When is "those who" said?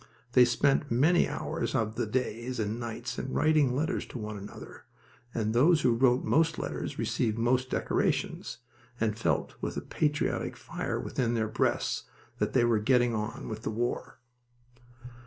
5.53-5.93